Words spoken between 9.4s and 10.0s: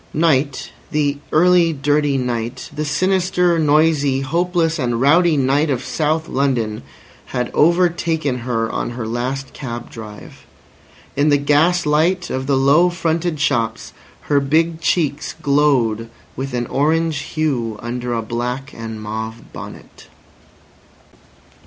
cab